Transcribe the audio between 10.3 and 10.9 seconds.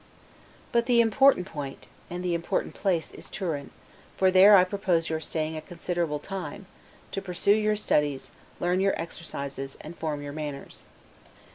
manners.